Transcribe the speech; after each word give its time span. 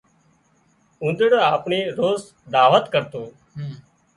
اونۮيڙو 1.01 1.39
آپڻي 1.53 1.79
روز 1.99 2.19
دعوت 2.53 2.85
ڪرتو 2.93 3.23